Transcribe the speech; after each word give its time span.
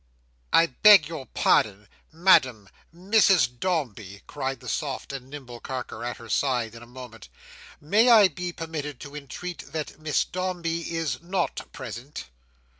"I 0.51 0.65
beg 0.65 1.07
your 1.07 1.27
pardon! 1.27 1.87
Madam! 2.11 2.67
Mrs 2.91 3.59
Dombey!" 3.59 4.23
cried 4.25 4.59
the 4.59 4.67
soft 4.67 5.13
and 5.13 5.29
nimble 5.29 5.59
Carker, 5.59 6.03
at 6.03 6.17
her 6.17 6.27
side 6.27 6.73
in 6.73 6.81
a 6.81 6.87
moment. 6.87 7.29
"May 7.79 8.09
I 8.09 8.27
be 8.27 8.51
permitted 8.51 8.99
to 9.01 9.15
entreat 9.15 9.71
that 9.73 9.99
Miss 9.99 10.25
Dombey 10.25 10.91
is 10.95 11.21
not 11.21 11.71
present?" 11.71 12.31